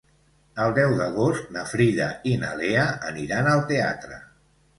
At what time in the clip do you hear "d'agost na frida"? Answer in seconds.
1.01-2.07